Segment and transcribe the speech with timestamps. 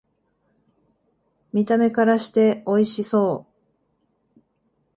[1.53, 3.45] 見た目からしておいしそ
[4.35, 4.41] う